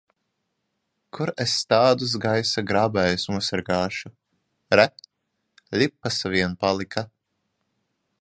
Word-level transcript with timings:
Kur 1.17 1.31
es 1.43 1.51
tādus 1.73 2.15
gaisa 2.23 2.63
grābējus 2.71 3.25
nosargāšu! 3.33 4.11
Re, 4.81 4.87
ļipas 5.83 6.19
vien 6.37 6.57
palika! 6.65 7.05